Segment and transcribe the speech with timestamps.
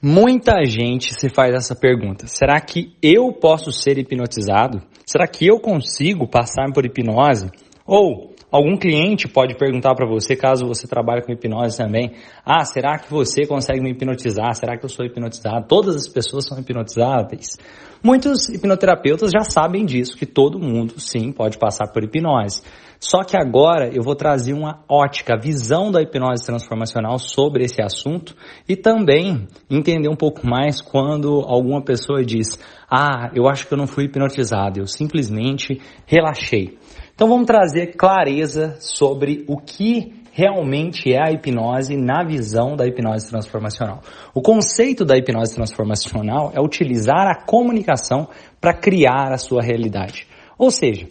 [0.00, 4.80] Muita gente se faz essa pergunta: será que eu posso ser hipnotizado?
[5.04, 7.50] Será que eu consigo passar por hipnose?
[7.84, 12.12] Ou algum cliente pode perguntar para você, caso você trabalhe com hipnose também:
[12.44, 14.54] ah, será que você consegue me hipnotizar?
[14.54, 15.66] Será que eu sou hipnotizado?
[15.66, 17.56] Todas as pessoas são hipnotizáveis.
[18.02, 22.62] Muitos hipnoterapeutas já sabem disso, que todo mundo sim pode passar por hipnose.
[23.00, 28.34] Só que agora eu vou trazer uma ótica, visão da hipnose transformacional sobre esse assunto
[28.68, 32.58] e também entender um pouco mais quando alguma pessoa diz:
[32.90, 36.76] Ah, eu acho que eu não fui hipnotizado, eu simplesmente relaxei.
[37.18, 43.28] Então vamos trazer clareza sobre o que realmente é a hipnose na visão da hipnose
[43.28, 44.02] transformacional.
[44.32, 48.28] O conceito da hipnose transformacional é utilizar a comunicação
[48.60, 50.28] para criar a sua realidade.
[50.56, 51.08] Ou seja,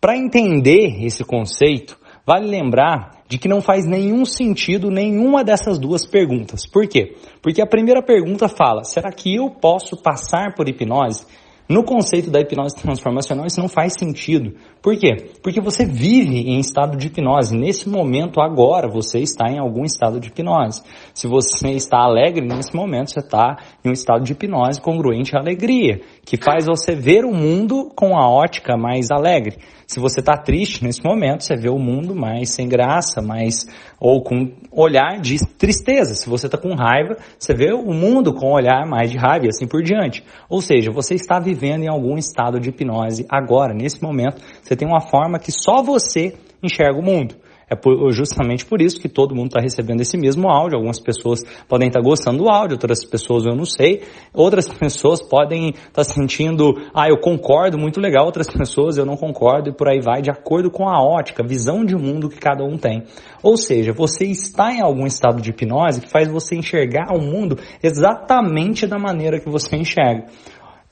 [0.00, 6.06] para entender esse conceito, vale lembrar de que não faz nenhum sentido nenhuma dessas duas
[6.06, 6.68] perguntas.
[6.68, 7.16] Por quê?
[7.42, 11.26] Porque a primeira pergunta fala: será que eu posso passar por hipnose?
[11.68, 14.54] No conceito da hipnose transformacional, isso não faz sentido.
[14.80, 15.32] Por quê?
[15.42, 17.54] Porque você vive em estado de hipnose.
[17.54, 20.82] Nesse momento, agora, você está em algum estado de hipnose.
[21.12, 25.40] Se você está alegre, nesse momento, você está em um estado de hipnose congruente à
[25.40, 29.58] alegria, que faz você ver o mundo com a ótica mais alegre.
[29.86, 33.66] Se você está triste nesse momento, você vê o mundo mais sem graça, mais
[33.98, 36.14] ou com olhar de tristeza.
[36.14, 39.48] Se você está com raiva, você vê o mundo com olhar mais de raiva e
[39.48, 40.22] assim por diante.
[40.48, 44.42] Ou seja, você está vivendo em algum estado de hipnose agora, nesse momento.
[44.62, 47.34] Você tem uma forma que só você enxerga o mundo.
[47.70, 47.76] É
[48.12, 50.76] justamente por isso que todo mundo está recebendo esse mesmo áudio.
[50.76, 54.02] Algumas pessoas podem estar tá gostando do áudio, outras pessoas eu não sei.
[54.32, 58.24] Outras pessoas podem estar tá sentindo, ah, eu concordo, muito legal.
[58.24, 61.84] Outras pessoas eu não concordo e por aí vai, de acordo com a ótica, visão
[61.84, 63.04] de mundo que cada um tem.
[63.42, 67.58] Ou seja, você está em algum estado de hipnose que faz você enxergar o mundo
[67.82, 70.24] exatamente da maneira que você enxerga.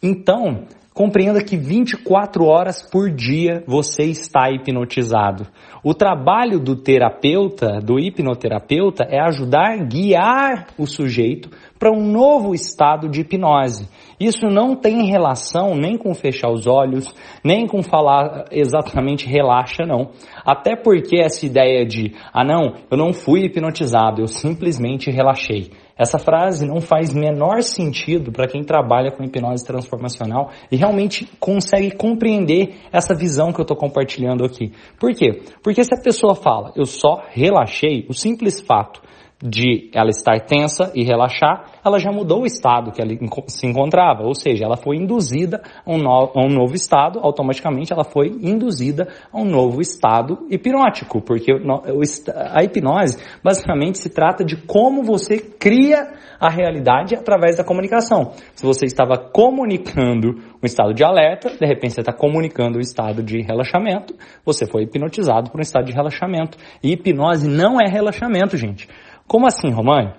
[0.03, 0.67] Então,
[0.97, 5.47] Compreenda que 24 horas por dia você está hipnotizado.
[5.85, 13.09] O trabalho do terapeuta, do hipnoterapeuta, é ajudar guiar o sujeito para um novo estado
[13.09, 13.89] de hipnose.
[14.19, 17.15] Isso não tem relação nem com fechar os olhos,
[17.45, 20.11] nem com falar exatamente relaxa, não.
[20.45, 25.71] Até porque essa ideia de, ah não, eu não fui hipnotizado, eu simplesmente relaxei.
[25.99, 31.91] Essa frase não faz menor sentido para quem trabalha com hipnose transformacional e realmente consegue
[31.91, 34.73] compreender essa visão que eu estou compartilhando aqui.
[35.01, 35.43] Por quê?
[35.63, 39.01] Porque se a pessoa fala, eu só relaxei, o simples fato
[39.43, 43.11] de ela estar tensa e relaxar, ela já mudou o estado que ela
[43.49, 47.93] se encontrava, ou seja, ela foi induzida a um, no, a um novo estado, automaticamente
[47.93, 54.57] ela foi induzida a um novo estado hipnótico, porque a hipnose basicamente se trata de
[54.57, 58.33] como você cria a realidade através da comunicação.
[58.55, 63.23] Se você estava comunicando um estado de alerta, de repente você está comunicando um estado
[63.23, 64.15] de relaxamento,
[64.45, 66.59] você foi hipnotizado por um estado de relaxamento.
[66.83, 68.89] E hipnose não é relaxamento, gente.
[69.27, 70.15] Como assim, Românio?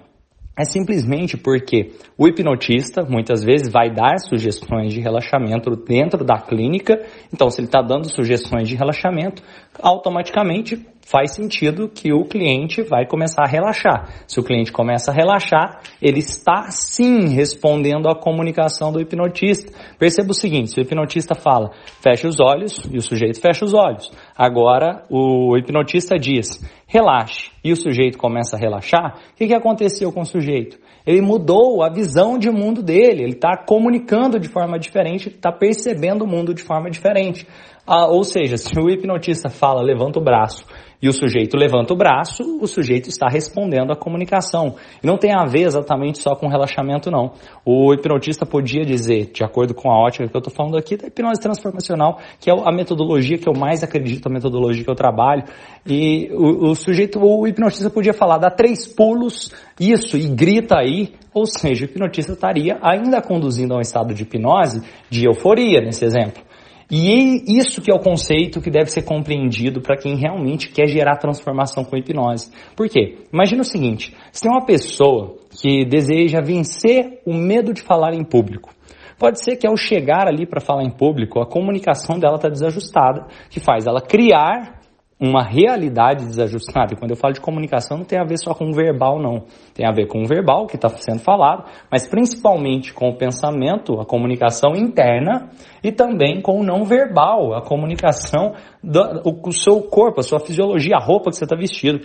[0.60, 7.00] É simplesmente porque o hipnotista muitas vezes vai dar sugestões de relaxamento dentro da clínica.
[7.32, 9.44] Então, se ele está dando sugestões de relaxamento,
[9.80, 14.10] automaticamente faz sentido que o cliente vai começar a relaxar.
[14.28, 19.72] Se o cliente começa a relaxar, ele está sim respondendo à comunicação do hipnotista.
[19.98, 23.74] Perceba o seguinte: se o hipnotista fala, feche os olhos, e o sujeito fecha os
[23.74, 24.12] olhos.
[24.38, 30.12] Agora, o hipnotista diz, relaxe, e o sujeito começa a relaxar, o que, que aconteceu
[30.12, 30.78] com o sujeito?
[31.06, 36.26] Ele mudou a visão de mundo dele, ele está comunicando de forma diferente, está percebendo
[36.26, 37.48] o mundo de forma diferente.
[37.88, 40.66] Ah, ou seja, se o hipnotista fala, levanta o braço,
[41.02, 44.76] e o sujeito levanta o braço, o sujeito está respondendo à comunicação.
[45.02, 47.34] E não tem a ver exatamente só com relaxamento, não.
[47.64, 51.08] O hipnotista podia dizer, de acordo com a ótica que eu estou falando aqui, da
[51.08, 55.44] hipnose transformacional, que é a metodologia que eu mais acredito, a metodologia que eu trabalho.
[55.86, 61.14] E o, o sujeito, o hipnotista podia falar, dá três pulos, isso, e grita aí,
[61.32, 64.82] ou seja, o hipnotista estaria ainda conduzindo a um estado de hipnose
[65.12, 66.47] de euforia, nesse exemplo.
[66.90, 71.18] E isso que é o conceito que deve ser compreendido para quem realmente quer gerar
[71.18, 72.50] transformação com hipnose.
[72.76, 73.18] Por quê?
[73.32, 78.24] Imagina o seguinte, se tem uma pessoa que deseja vencer o medo de falar em
[78.24, 78.74] público.
[79.20, 83.26] Pode ser que ao chegar ali para falar em público, a comunicação dela está desajustada,
[83.50, 84.77] que faz ela criar
[85.20, 86.94] uma realidade desajustada.
[86.94, 89.46] E quando eu falo de comunicação, não tem a ver só com o verbal, não.
[89.74, 94.00] Tem a ver com o verbal que está sendo falado, mas principalmente com o pensamento,
[94.00, 95.50] a comunicação interna
[95.84, 98.54] e também com o não verbal, a comunicação
[98.84, 102.00] do o seu corpo, a sua fisiologia, a roupa que você está vestido.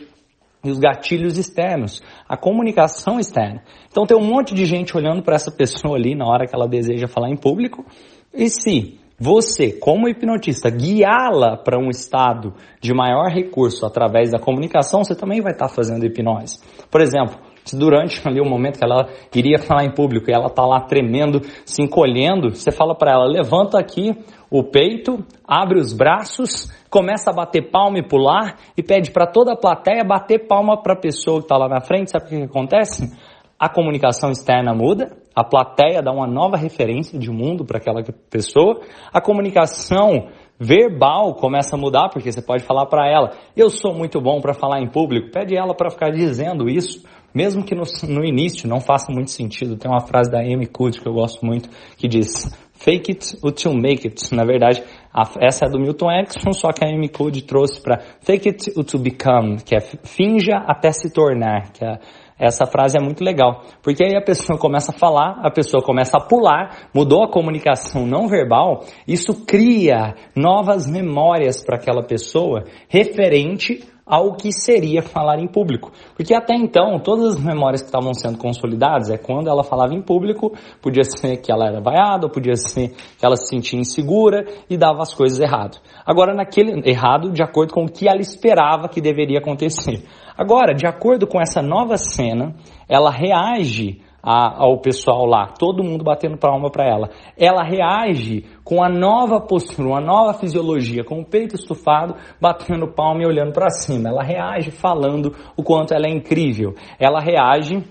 [0.65, 3.63] e os gatilhos externos, a comunicação externa.
[3.91, 6.69] Então tem um monte de gente olhando para essa pessoa ali na hora que ela
[6.69, 7.85] deseja falar em público,
[8.33, 15.05] e se você, como hipnotista, guiá-la para um estado de maior recurso através da comunicação,
[15.05, 16.59] você também vai estar tá fazendo hipnose.
[16.91, 20.47] Por exemplo, se durante ali o momento que ela iria falar em público e ela
[20.47, 24.17] está lá tremendo, se encolhendo, você fala para ela: levanta aqui
[24.51, 29.53] o peito, abre os braços, começa a bater palma e pular e pede para toda
[29.53, 32.11] a plateia bater palma para a pessoa que está lá na frente.
[32.11, 33.11] Sabe o que, que acontece?
[33.59, 38.81] A comunicação externa muda, a plateia dá uma nova referência de mundo para aquela pessoa,
[39.13, 44.21] a comunicação verbal começa a mudar, porque você pode falar para ela: Eu sou muito
[44.21, 45.31] bom para falar em público.
[45.33, 47.03] Pede ela para ficar dizendo isso
[47.35, 51.01] mesmo que no, no, início não faça muito sentido, tem uma frase da Amy Cuddy
[51.01, 54.35] que eu gosto muito, que diz fake it until make it.
[54.35, 54.83] Na verdade,
[55.13, 58.73] a, essa é do Milton Erickson, só que a Amy Cuddy trouxe para fake it
[58.77, 61.99] until become, que é finja até se tornar, que é,
[62.43, 66.17] essa frase é muito legal, porque aí a pessoa começa a falar, a pessoa começa
[66.17, 73.92] a pular, mudou a comunicação não verbal, isso cria novas memórias para aquela pessoa referente
[74.07, 75.93] ao que seria falar em público.
[76.17, 80.03] Porque até então, todas as memórias que estavam sendo consolidadas é quando ela falava em
[80.03, 84.77] público, podia ser que ela era vaiada, podia ser que ela se sentia insegura e
[84.77, 85.79] dava as coisas errado.
[86.05, 90.05] Agora, naquele errado, de acordo com o que ela esperava que deveria acontecer.
[90.37, 92.55] Agora, de acordo com essa nova cena,
[92.89, 97.11] ela reage a, ao pessoal lá, todo mundo batendo palma para ela.
[97.37, 103.23] Ela reage com a nova postura, uma nova fisiologia, com o peito estufado, batendo palma
[103.23, 104.09] e olhando para cima.
[104.09, 106.75] Ela reage falando o quanto ela é incrível.
[107.01, 107.83] Ela reage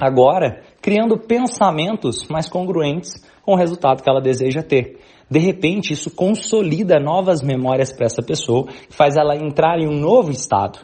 [0.00, 4.98] agora criando pensamentos mais congruentes com o resultado que ela deseja ter.
[5.30, 10.30] De repente, isso consolida novas memórias para essa pessoa, faz ela entrar em um novo
[10.30, 10.78] estado.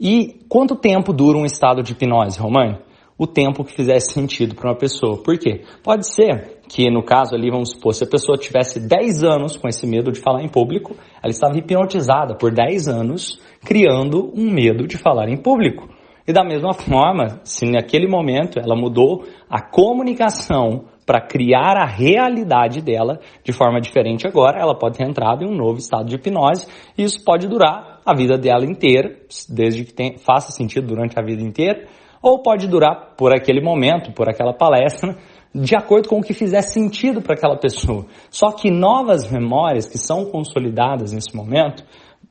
[0.00, 2.78] E quanto tempo dura um estado de hipnose, Romani?
[3.18, 5.20] O tempo que fizesse sentido para uma pessoa.
[5.20, 5.62] Por quê?
[5.82, 9.66] Pode ser que, no caso ali, vamos supor, se a pessoa tivesse 10 anos com
[9.66, 14.86] esse medo de falar em público, ela estava hipnotizada por 10 anos, criando um medo
[14.86, 15.88] de falar em público.
[16.28, 22.82] E da mesma forma, se naquele momento ela mudou a comunicação para criar a realidade
[22.82, 26.66] dela de forma diferente agora, ela pode ter entrado em um novo estado de hipnose
[26.98, 29.16] e isso pode durar a vida dela inteira,
[29.48, 31.88] desde que faça sentido durante a vida inteira,
[32.22, 35.16] ou pode durar por aquele momento, por aquela palestra,
[35.54, 38.06] de acordo com o que fizer sentido para aquela pessoa.
[38.30, 41.84] Só que novas memórias que são consolidadas nesse momento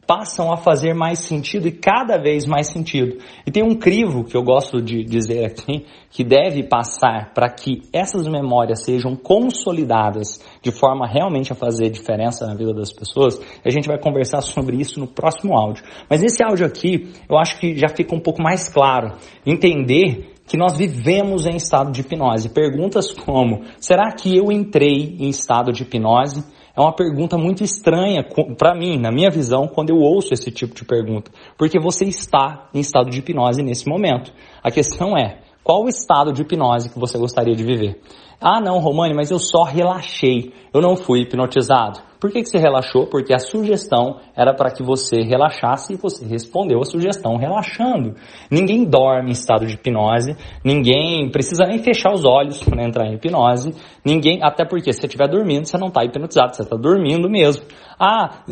[0.07, 3.18] passam a fazer mais sentido e cada vez mais sentido.
[3.45, 7.81] E tem um crivo que eu gosto de dizer aqui, que deve passar para que
[7.92, 13.39] essas memórias sejam consolidadas de forma realmente a fazer diferença na vida das pessoas.
[13.63, 15.83] A gente vai conversar sobre isso no próximo áudio.
[16.09, 20.57] Mas nesse áudio aqui, eu acho que já fica um pouco mais claro entender que
[20.57, 22.50] nós vivemos em estado de hipnose.
[22.50, 26.44] Perguntas como: será que eu entrei em estado de hipnose?
[26.77, 28.24] É uma pergunta muito estranha
[28.56, 32.69] para mim, na minha visão, quando eu ouço esse tipo de pergunta, porque você está
[32.71, 34.31] em estado de hipnose nesse momento.
[34.62, 38.00] A questão é, qual o estado de hipnose que você gostaria de viver?
[38.39, 42.00] Ah, não, Romani, mas eu só relaxei, eu não fui hipnotizado.
[42.19, 43.07] Por que, que você relaxou?
[43.07, 48.16] Porque a sugestão era para que você relaxasse e você respondeu a sugestão relaxando.
[48.50, 53.16] Ninguém dorme em estado de hipnose, ninguém precisa nem fechar os olhos para entrar em
[53.16, 53.74] hipnose,
[54.06, 57.64] ninguém, até porque se você estiver dormindo, você não está hipnotizado, você está dormindo mesmo.
[58.00, 58.44] Ah,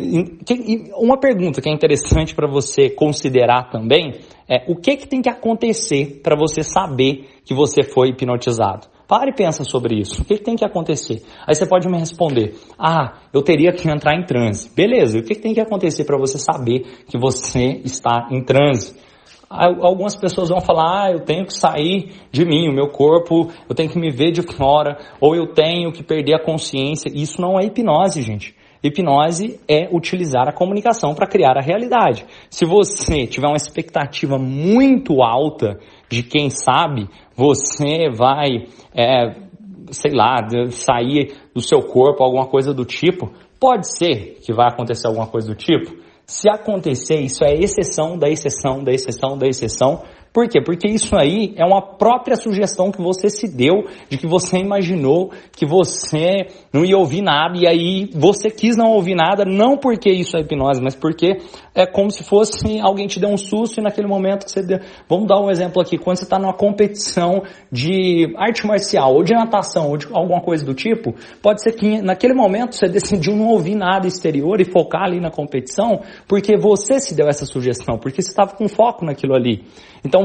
[0.97, 4.13] uma pergunta que é interessante para você considerar também
[4.49, 8.94] é o que, que tem que acontecer para você saber que você foi hipnotizado?
[9.07, 10.21] Pare e pensa sobre isso.
[10.21, 11.21] O que, tem que acontecer?
[11.45, 14.73] Aí você pode me responder: Ah, eu teria que entrar em transe.
[14.75, 18.95] Beleza, o que, que tem que acontecer para você saber que você está em transe?
[19.47, 23.75] Algumas pessoas vão falar: Ah, eu tenho que sair de mim, o meu corpo, eu
[23.75, 27.11] tenho que me ver de fora, ou eu tenho que perder a consciência.
[27.13, 28.54] Isso não é hipnose, gente.
[28.87, 32.25] Hipnose é utilizar a comunicação para criar a realidade.
[32.49, 38.65] Se você tiver uma expectativa muito alta de quem sabe, você vai,
[38.95, 39.35] é,
[39.91, 40.37] sei lá,
[40.69, 43.31] sair do seu corpo, alguma coisa do tipo.
[43.59, 45.95] Pode ser que vai acontecer alguma coisa do tipo.
[46.25, 50.01] Se acontecer, isso é exceção da exceção da exceção da exceção
[50.35, 50.59] Por quê?
[50.59, 55.31] Porque isso aí é uma própria sugestão que você se deu, de que você imaginou
[55.53, 60.11] que você não ia ouvir nada e aí você quis não ouvir nada, não porque
[60.11, 61.37] isso é hipnose, mas porque
[61.73, 64.79] é como se fosse alguém te deu um susto e naquele momento que você deu.
[65.07, 69.33] Vamos dar um exemplo aqui, quando você está numa competição de arte marcial ou de
[69.33, 73.47] natação ou de alguma coisa do tipo, pode ser que naquele momento você decidiu não
[73.47, 78.21] ouvir nada exterior e focar ali na competição, porque você se deu essa sugestão, porque
[78.21, 79.63] você estava com foco naquilo ali.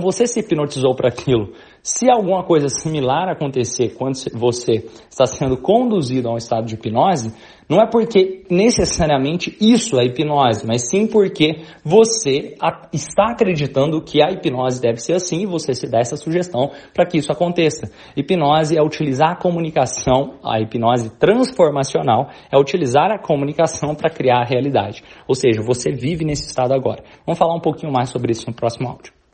[0.01, 1.53] Então você se hipnotizou para aquilo.
[1.83, 7.35] Se alguma coisa similar acontecer quando você está sendo conduzido a um estado de hipnose,
[7.69, 12.57] não é porque necessariamente isso é hipnose, mas sim porque você
[12.95, 17.05] está acreditando que a hipnose deve ser assim e você se dá essa sugestão para
[17.05, 17.91] que isso aconteça.
[18.17, 24.47] Hipnose é utilizar a comunicação, a hipnose transformacional é utilizar a comunicação para criar a
[24.47, 25.03] realidade.
[25.29, 27.05] Ou seja, você vive nesse estado agora.
[27.27, 29.20] Vamos falar um pouquinho mais sobre isso no próximo áudio.